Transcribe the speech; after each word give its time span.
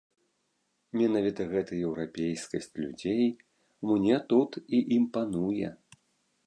Менавіта 0.99 1.41
гэта 1.51 1.71
еўрапейскасць 1.87 2.71
людзей 2.83 3.23
мне 3.93 4.15
тут 4.33 4.51
і 4.79 4.83
імпануе. 4.99 5.69